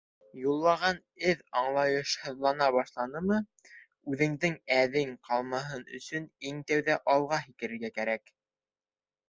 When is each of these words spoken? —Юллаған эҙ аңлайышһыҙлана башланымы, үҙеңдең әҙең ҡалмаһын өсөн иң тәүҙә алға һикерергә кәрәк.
—Юллаған 0.43 0.95
эҙ 1.31 1.43
аңлайышһыҙлана 1.59 2.69
башланымы, 2.77 3.37
үҙеңдең 4.13 4.57
әҙең 4.79 5.13
ҡалмаһын 5.29 5.87
өсөн 6.01 6.29
иң 6.53 6.65
тәүҙә 6.73 6.99
алға 7.17 7.43
һикерергә 7.47 7.97
кәрәк. 8.01 8.37